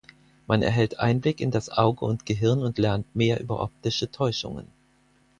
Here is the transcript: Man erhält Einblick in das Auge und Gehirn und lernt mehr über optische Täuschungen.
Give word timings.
Man 0.47 0.63
erhält 0.63 0.99
Einblick 0.99 1.39
in 1.39 1.51
das 1.51 1.69
Auge 1.69 2.05
und 2.05 2.25
Gehirn 2.25 2.63
und 2.63 2.79
lernt 2.79 3.15
mehr 3.15 3.39
über 3.39 3.61
optische 3.61 4.09
Täuschungen. 4.09 4.65